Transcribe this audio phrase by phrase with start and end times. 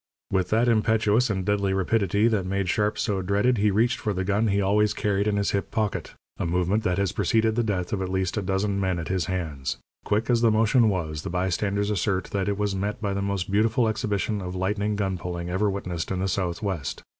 [0.31, 4.23] With that impetuous and deadly rapidity that made Sharp so dreaded, he reached for the
[4.23, 7.93] gun he always carried in his hip pocket a movement that has preceded the death
[7.93, 9.77] of at least a dozen men at his hands.
[10.03, 13.51] Quick as the motion was, the bystanders assert that it was met by the most
[13.51, 17.03] beautiful exhibition of lightning gun pulling ever witnessed in the Southwest.